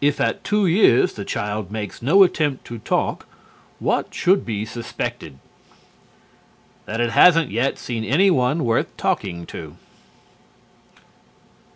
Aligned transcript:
If 0.00 0.20
at 0.20 0.42
two 0.42 0.66
years 0.66 1.12
the 1.12 1.24
child 1.24 1.70
makes 1.70 2.02
no 2.02 2.24
attempt 2.24 2.64
to 2.64 2.80
talk, 2.80 3.28
what 3.78 4.12
should 4.12 4.44
be 4.44 4.64
suspected? 4.64 5.38
That 6.86 7.00
it 7.00 7.10
hasn't 7.10 7.52
yet 7.52 7.78
seen 7.78 8.02
anyone 8.02 8.64
worth 8.64 8.88
talking 8.96 9.46
to. 9.46 9.76